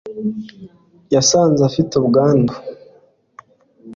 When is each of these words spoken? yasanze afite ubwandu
yasanze 1.13 1.61
afite 1.69 1.91
ubwandu 1.95 2.53